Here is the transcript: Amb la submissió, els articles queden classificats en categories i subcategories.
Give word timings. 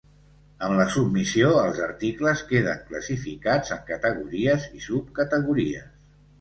Amb 0.67 0.77
la 0.79 0.87
submissió, 0.93 1.51
els 1.65 1.81
articles 1.89 2.41
queden 2.53 2.81
classificats 2.89 3.77
en 3.79 3.87
categories 3.93 4.69
i 4.81 4.85
subcategories. 4.91 5.89